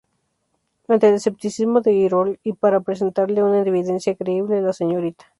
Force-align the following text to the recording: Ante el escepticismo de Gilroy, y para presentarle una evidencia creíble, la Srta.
Ante 0.87 1.09
el 1.09 1.13
escepticismo 1.13 1.79
de 1.81 1.91
Gilroy, 1.93 2.39
y 2.41 2.53
para 2.53 2.79
presentarle 2.79 3.43
una 3.43 3.59
evidencia 3.61 4.15
creíble, 4.15 4.59
la 4.59 4.73
Srta. 4.73 5.25